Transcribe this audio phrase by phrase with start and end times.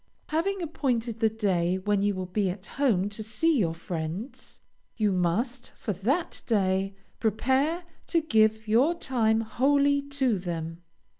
[0.29, 4.59] Having appointed the day when you will be at home to see your friends,
[4.97, 10.81] you must, for that day, prepare to give your time wholly to them.